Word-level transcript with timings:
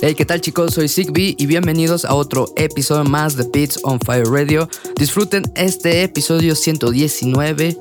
Hey, 0.00 0.14
¿qué 0.14 0.24
tal 0.24 0.40
chicos? 0.40 0.74
Soy 0.74 0.88
Sigby 0.88 1.34
y 1.38 1.46
bienvenidos 1.46 2.04
a 2.04 2.14
otro 2.14 2.52
episodio 2.56 3.04
más 3.04 3.36
de 3.36 3.44
Beats 3.52 3.80
on 3.82 4.00
Fire 4.00 4.26
Radio. 4.26 4.68
Disfruten 4.98 5.44
este 5.54 6.02
episodio 6.02 6.54
119. 6.54 7.76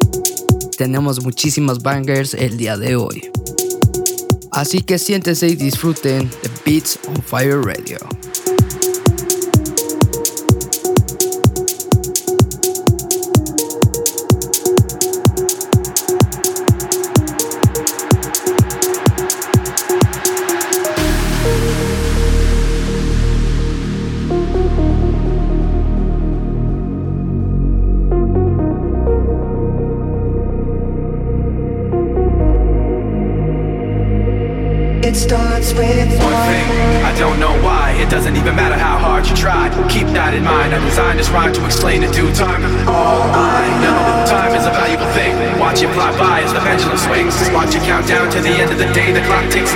Tenemos 0.77 1.23
muchísimos 1.23 1.81
bangers 1.81 2.33
el 2.33 2.57
día 2.57 2.77
de 2.77 2.95
hoy. 2.95 3.29
Así 4.51 4.81
que 4.81 4.97
siéntense 4.97 5.47
y 5.47 5.55
disfruten 5.55 6.29
de 6.29 6.49
Beats 6.65 6.99
on 7.07 7.21
Fire 7.23 7.61
Radio. 7.61 7.97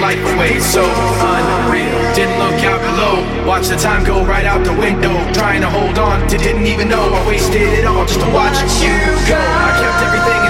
Life 0.09 0.25
away. 0.33 0.59
So 0.59 0.81
unreal. 1.21 1.99
Didn't 2.17 2.39
look 2.41 2.59
out 2.65 2.81
below. 2.81 3.45
Watch 3.45 3.67
the 3.67 3.77
time 3.77 4.03
go 4.03 4.25
right 4.25 4.45
out 4.45 4.65
the 4.65 4.73
window. 4.73 5.13
Trying 5.33 5.61
to 5.61 5.69
hold 5.69 5.99
on 5.99 6.27
to 6.29 6.38
didn't 6.38 6.65
even 6.65 6.89
know 6.89 7.03
I 7.13 7.27
wasted 7.27 7.61
it 7.61 7.85
all 7.85 8.05
just 8.05 8.19
to 8.19 8.30
watch 8.33 8.57
you 8.81 8.95
go. 9.30 9.37
I 9.37 9.69
kept 9.81 9.99
everything 10.07 10.48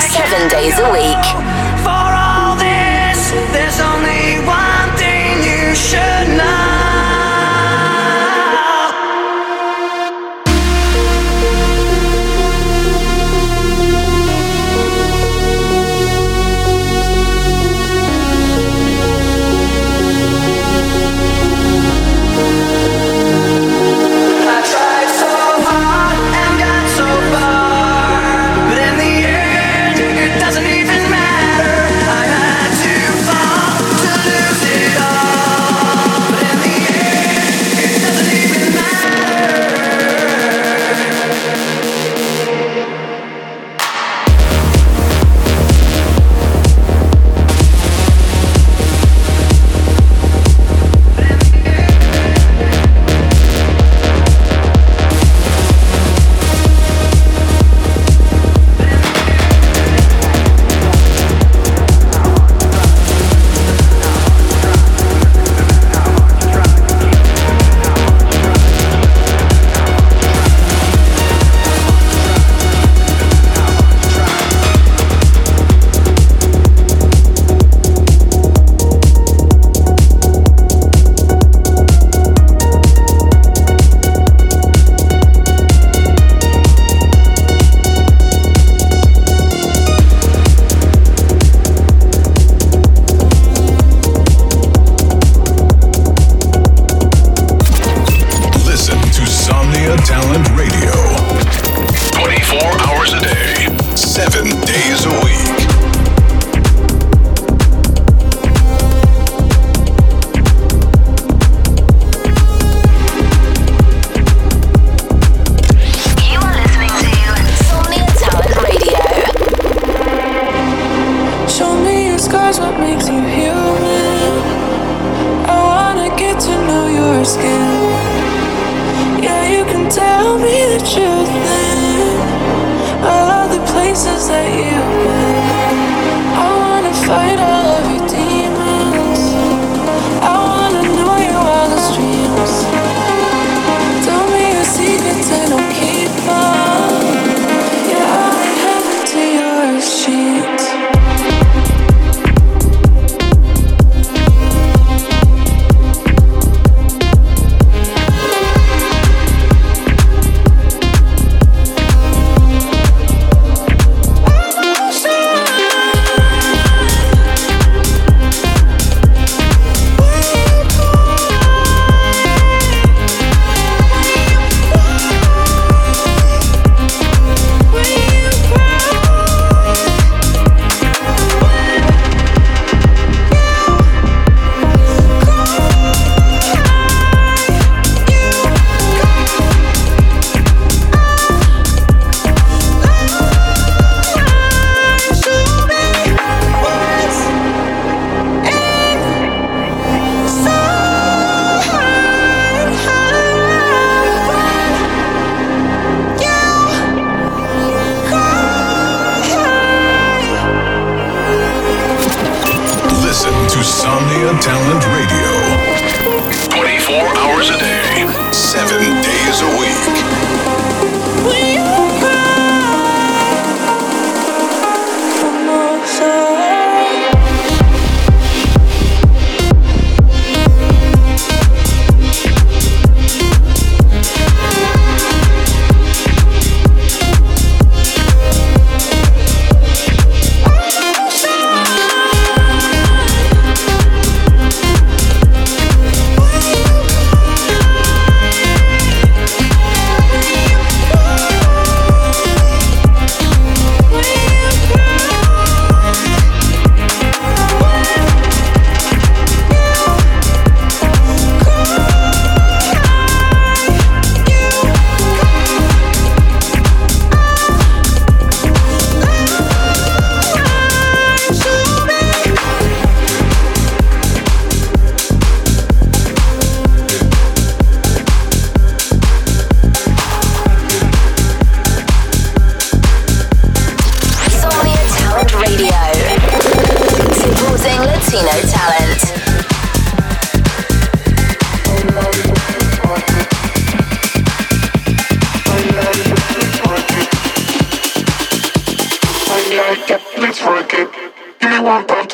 seven 0.00 0.48
days 0.48 0.78
a 0.78 0.90
week. 0.92 1.44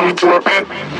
To 0.01 0.15
drop 0.15 0.43
it. 0.47 1.00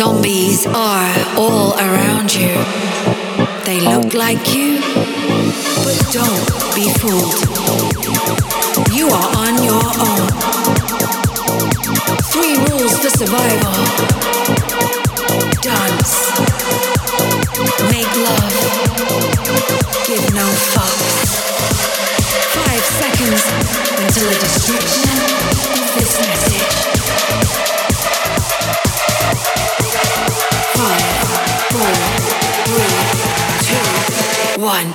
Zombies 0.00 0.66
are 0.66 1.14
all 1.36 1.74
around 1.74 2.34
you. 2.34 2.48
They 3.66 3.82
look 3.82 4.14
like 4.14 4.54
you, 4.54 4.80
but 5.84 5.98
don't 6.10 6.46
be 6.74 6.88
fooled. 7.00 7.40
You 8.96 9.08
are 9.08 9.30
on 9.44 9.62
your 9.62 9.84
own. 10.08 10.26
Three 12.32 12.56
rules 12.70 12.96
for 13.00 13.10
survival 13.10 13.76
dance, 15.60 16.14
make 17.92 18.12
love, 18.28 18.56
give 20.06 20.24
no 20.32 20.46
fucks. 20.72 21.28
Five 22.56 22.84
seconds 23.02 23.42
until 24.00 24.24
the 24.30 24.38
destruction 24.40 25.79
one. 34.60 34.92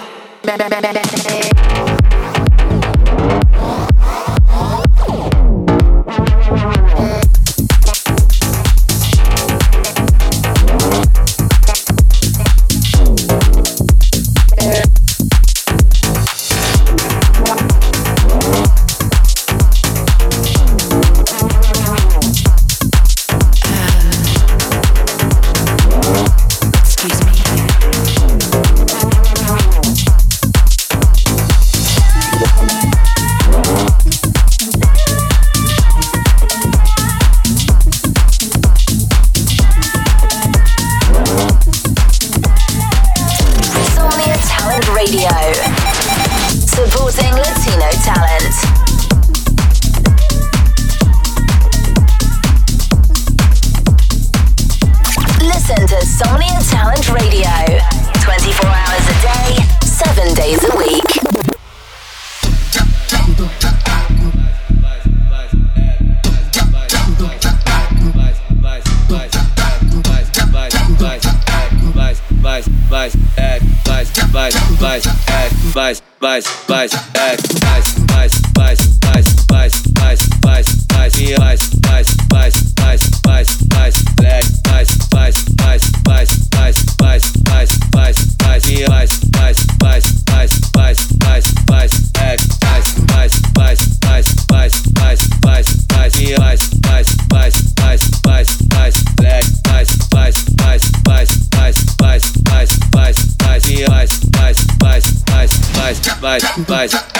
Vai. 106.57 107.14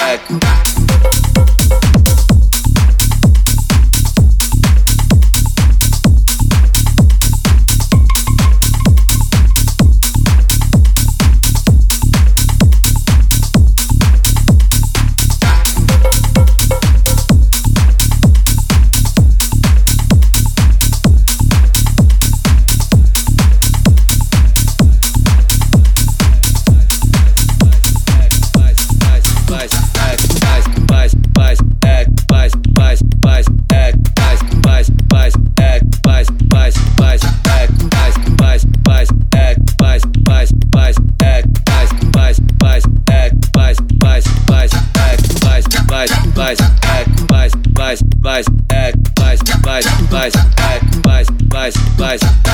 Vice, 50.26 50.38
vice, 51.04 51.30
vice, 51.50 51.78
vice, 51.98 52.45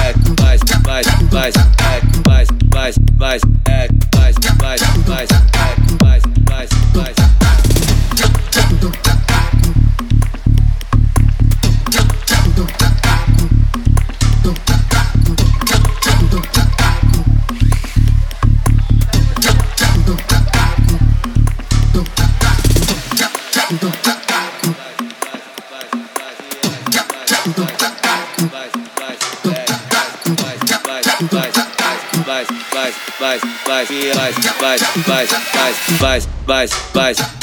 vice, 36.01 36.25
vice, 36.47 36.73
vice, 36.93 37.40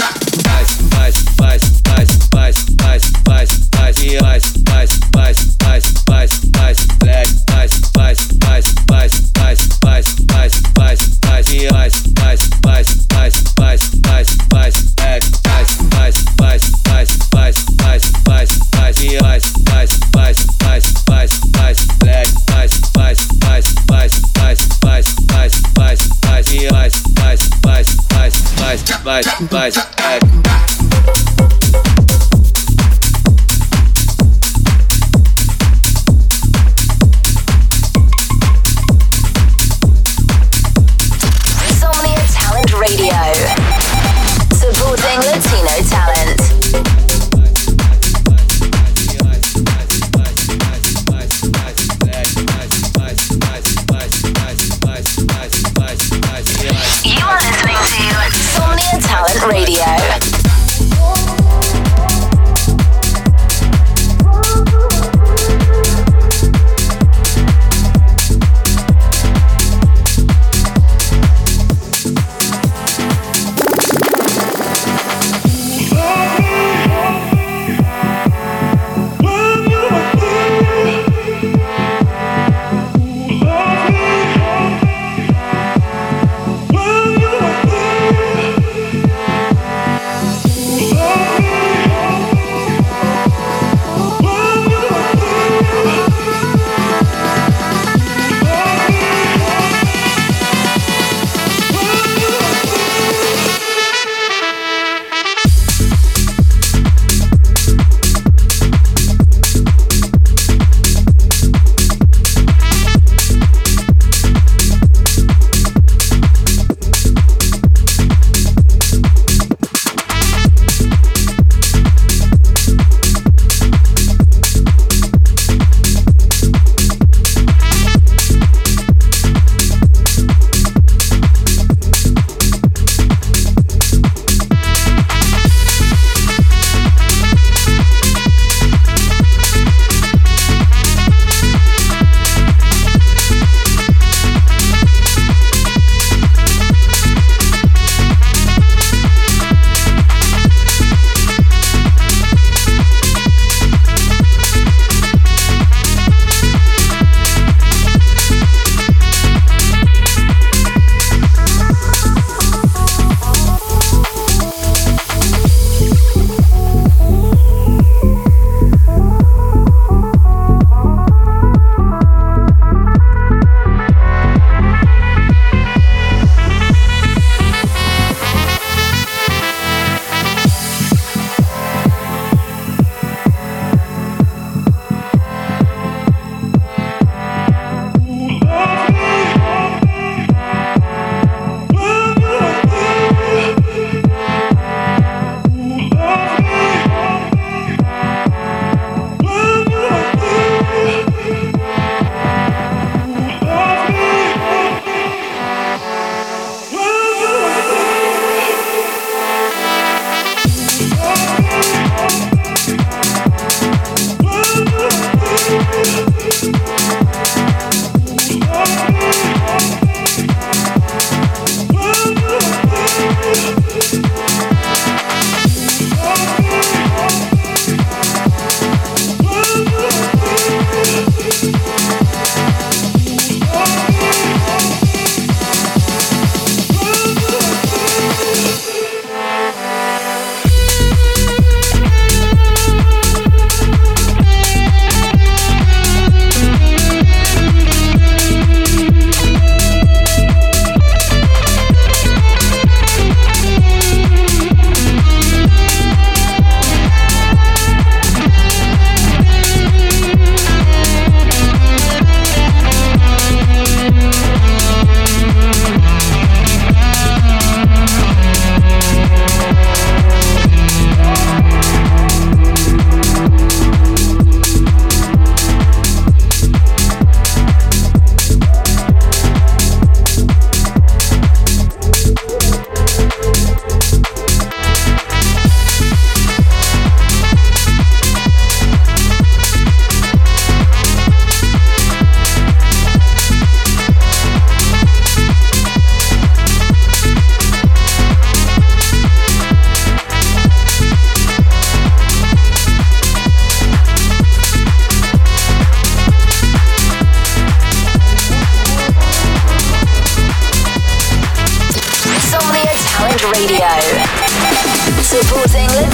vai, 29.40 29.70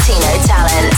Latino 0.07 0.47
talent. 0.47 0.94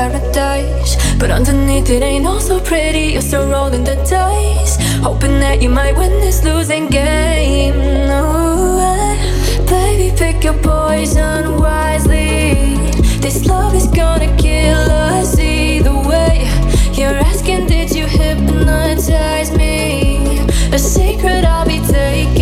Paradise. 0.00 0.96
But 1.18 1.30
underneath 1.30 1.90
it 1.90 2.02
ain't 2.02 2.26
all 2.26 2.40
so 2.40 2.58
pretty. 2.58 3.06
You're 3.14 3.28
still 3.30 3.46
rolling 3.50 3.84
the 3.84 3.96
dice, 4.08 4.74
hoping 5.06 5.36
that 5.44 5.60
you 5.62 5.68
might 5.68 5.94
win 5.94 6.12
this 6.24 6.42
losing 6.42 6.86
game. 6.88 7.78
No, 8.12 8.24
eh. 8.80 9.16
baby, 9.74 10.08
pick 10.16 10.42
your 10.42 10.58
poison 10.72 11.42
wisely. 11.66 12.76
This 13.24 13.46
love 13.46 13.74
is 13.74 13.88
gonna 13.88 14.30
kill 14.38 14.86
us 15.12 15.38
either 15.38 15.96
way. 16.10 16.36
You're 16.98 17.18
asking, 17.30 17.66
did 17.66 17.90
you 17.98 18.06
hypnotize 18.06 19.50
me? 19.60 20.38
A 20.76 20.78
secret 20.78 21.44
I'll 21.44 21.66
be 21.66 21.80
taking 21.80 22.39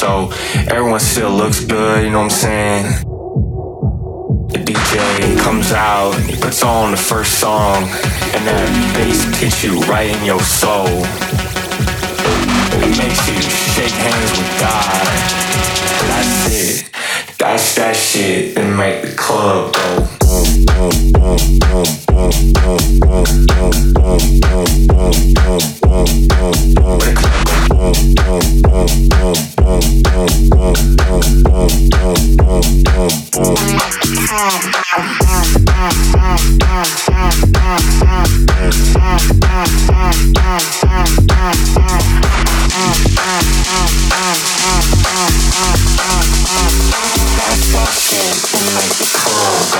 so 0.00 0.30
everyone 0.70 0.98
still 0.98 1.30
looks 1.30 1.62
good, 1.62 2.06
you 2.06 2.10
know 2.10 2.20
what 2.20 2.24
I'm 2.24 2.30
saying? 2.30 2.84
The 4.48 4.58
DJ 4.64 5.38
comes 5.40 5.72
out, 5.72 6.14
he 6.20 6.40
puts 6.40 6.64
on 6.64 6.92
the 6.92 6.96
first 6.96 7.38
song, 7.38 7.82
and 8.32 8.46
that 8.48 8.94
bass 8.96 9.22
hits 9.38 9.62
you 9.62 9.78
right 9.80 10.08
in 10.08 10.24
your 10.24 10.40
soul. 10.40 10.88
It 12.80 12.96
makes 12.96 13.28
you 13.28 13.42
shake 13.42 13.92
hands 13.92 14.30
with 14.38 14.52
God. 14.58 15.04
That's 16.08 16.48
it. 16.50 17.36
That's 17.36 17.74
that 17.74 17.94
shit 17.94 18.54
that 18.54 18.74
make 18.74 19.02
the 19.02 19.14
club 19.14 19.74
go 19.74 20.19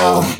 go. 0.01 0.40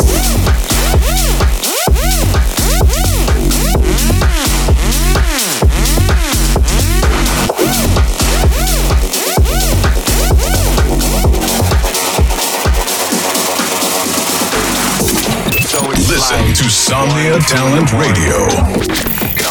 Somnia 16.91 17.39
Talent 17.47 17.93
Radio. 17.93 18.49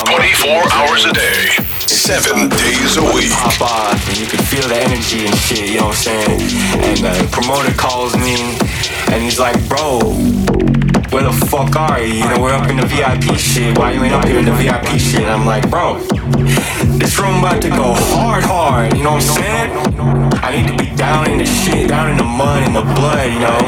24 0.06 0.74
hours 0.74 1.06
a 1.06 1.14
day, 1.14 1.48
7 1.88 2.50
days 2.50 2.98
a 2.98 3.04
week. 3.16 3.32
Pop 3.32 3.62
off 3.62 4.10
and 4.10 4.18
you 4.20 4.28
can 4.28 4.44
feel 4.44 4.68
the 4.68 4.76
energy 4.76 5.26
and 5.26 5.36
shit, 5.38 5.70
you 5.70 5.80
know 5.80 5.88
what 5.88 6.08
I'm 6.08 6.28
saying? 6.28 6.42
And 6.84 7.00
the 7.00 7.30
promoter 7.32 7.72
calls 7.76 8.16
me 8.18 8.60
and 9.12 9.24
he's 9.24 9.39
like, 9.39 9.58
bro, 9.67 10.00
where 11.10 11.24
the 11.24 11.34
fuck 11.50 11.76
are 11.76 12.02
you? 12.02 12.13
You 12.13 12.30
know, 12.30 12.41
we're 12.41 12.54
up 12.54 12.69
in 12.69 12.78
the 12.78 12.86
VIP 12.86 13.38
shit. 13.38 13.78
Why 13.78 13.91
you 13.91 14.04
ain't 14.04 14.13
up 14.13 14.26
here 14.26 14.39
in 14.39 14.45
the 14.45 14.54
VIP 14.54 15.00
shit? 15.00 15.22
And 15.22 15.32
I'm 15.32 15.45
like, 15.45 15.69
bro, 15.69 15.98
this 16.98 17.17
room 17.19 17.39
about 17.39 17.62
to 17.63 17.69
go 17.69 17.93
hard, 18.13 18.43
hard, 18.43 18.95
you 18.95 19.04
know 19.04 19.13
what 19.13 19.30
I'm 19.30 19.36
saying? 19.36 19.72
I 20.43 20.56
need 20.56 20.67
to 20.67 20.78
be 20.78 20.95
down 20.95 21.30
in 21.32 21.39
the 21.39 21.45
shit, 21.45 21.89
down 21.89 22.12
in 22.12 22.17
the 22.17 22.24
mud, 22.24 22.67
in 22.67 22.74
the 22.74 22.82
blood, 22.82 23.32
you 23.34 23.39
know? 23.39 23.60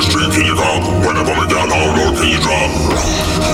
the 0.00 0.08
street, 0.08 0.32
can 0.32 0.44
you 0.48 0.56
come? 0.56 0.82
When 1.04 1.12
I 1.16 1.22
vomit 1.24 1.48
down, 1.52 1.68
oh, 1.68 1.76
how 1.76 1.92
low 1.92 2.10
can 2.16 2.28
you 2.32 2.40
drop? 2.40 2.70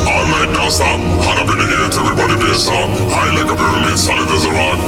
I 0.07 0.23
might 0.31 0.51
now 0.55 0.71
stop. 0.71 0.99
Hot 1.27 1.39
up 1.43 1.51
in 1.51 1.59
the 1.59 1.67
air, 1.67 1.91
everybody 1.91 2.35
bitch 2.39 2.63
stop. 2.63 2.87
High 3.11 3.35
like 3.35 3.51
a 3.51 3.57
pyramid, 3.59 3.99
solid 3.99 4.31
as 4.31 4.45
a 4.47 4.51
rock. 4.55 4.79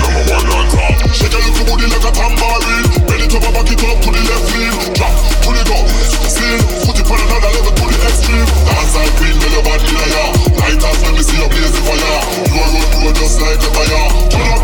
Number 0.00 0.22
one 0.32 0.48
on 0.48 0.64
top. 0.72 0.96
Shake 1.12 1.36
a 1.36 1.40
little 1.40 1.64
booty 1.68 1.84
like 1.84 2.06
a 2.06 2.12
tambourine. 2.16 2.86
Bend 3.04 3.28
to 3.28 3.36
over, 3.36 3.52
back 3.52 3.68
it 3.68 3.82
up 3.84 3.98
to 4.00 4.08
the 4.08 4.22
left 4.24 4.46
knee. 4.56 4.72
Drop, 4.96 5.14
pull 5.44 5.56
it 5.60 5.68
up, 5.68 5.84
spin. 6.24 6.58
Put 6.88 6.96
it 6.96 7.06
on 7.12 7.18
another 7.28 7.50
level 7.60 7.72
to 7.76 7.84
the 7.84 7.98
extreme. 8.08 8.48
Dance 8.64 8.94
like 8.96 9.12
queen, 9.20 9.36
tell 9.36 9.52
your 9.52 9.64
body 9.64 9.84
liar. 9.84 10.28
Night 10.64 10.80
off, 10.80 10.98
let 11.04 11.12
me 11.12 11.20
see 11.20 11.36
your 11.36 11.50
blazing 11.52 11.84
fire. 11.84 12.20
You 12.48 12.56
are 12.56 12.70
road, 12.72 12.88
you 12.96 13.08
are 13.12 13.16
just 13.20 13.36
like 13.36 13.60
a 13.60 13.68
fire. 13.68 14.08
Turn 14.32 14.48
up. 14.56 14.59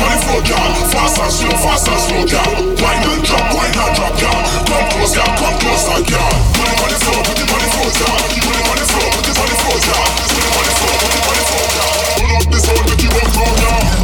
Money 0.00 0.18
flow, 0.24 0.40
girl. 0.42 0.70
Fast 0.90 1.18
and 1.22 1.32
slow, 1.32 1.54
fast 1.62 1.88
and 1.88 2.00
slow, 2.00 2.22
girl. 2.26 2.50
Wine 2.82 3.02
and 3.06 3.22
drop, 3.24 3.46
wine 3.54 3.74
and 3.74 3.92
drop, 3.94 4.14
girl. 4.18 4.38
Come 4.66 4.86
close, 4.90 5.14
girl. 5.14 5.30
Come 5.38 5.56
closer, 5.62 5.98
girl. 6.10 6.34
Money, 6.58 6.74
money 6.82 6.98
flow, 7.02 7.20
put 7.22 7.36
the 7.38 7.44
money 7.46 7.68
flow, 7.72 7.88
girl. 7.98 8.18
Money, 8.44 8.62
money 8.68 8.84
flow, 8.90 9.06
put 9.14 9.24
the 9.24 9.32
money 9.38 9.56
flow, 9.62 9.76
girl. 9.86 10.06
Put 10.28 10.42
the 10.42 10.50
money 10.54 10.72
flow, 10.78 10.94
put 10.98 11.10
the 11.14 11.20
money 11.24 11.42
flow, 11.48 11.64
girl. 11.74 11.92
Pull 12.14 12.32
up 12.34 12.46
this 12.50 12.62
sound, 12.64 12.84
make 12.90 13.04
it 13.04 13.10
rock, 13.14 13.30
rock, 13.38 13.54
girl. 13.60 14.03